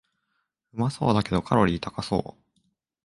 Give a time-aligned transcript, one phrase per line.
[0.73, 2.59] うまそうだけどカロリー高そう